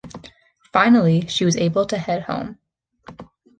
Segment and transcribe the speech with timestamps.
[0.73, 2.57] Finally, she was able to head home.